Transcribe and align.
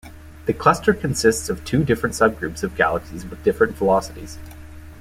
The 0.47 0.53
cluster 0.53 0.95
consists 0.95 1.47
of 1.47 1.63
two 1.63 1.83
different 1.83 2.15
sub-groups 2.15 2.63
of 2.63 2.75
galaxies 2.75 3.23
with 3.23 3.43
different 3.43 3.75
velocities. 3.77 4.39